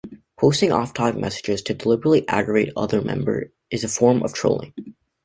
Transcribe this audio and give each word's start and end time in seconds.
Posting 0.39 0.71
off-topic 0.71 1.19
messages 1.21 1.61
to 1.61 1.75
deliberately 1.75 2.27
aggravate 2.27 2.73
other 2.75 3.03
members 3.03 3.51
is 3.69 3.83
a 3.83 3.87
form 3.87 4.23
of 4.23 4.33
trolling. 4.33 4.73